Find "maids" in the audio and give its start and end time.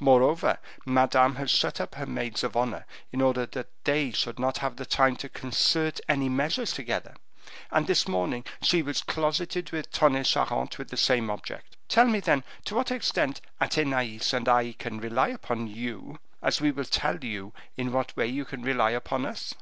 2.06-2.42